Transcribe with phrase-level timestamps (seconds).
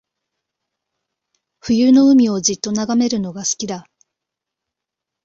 [1.59, 3.85] 冬の海をじっと眺めるのが好きだ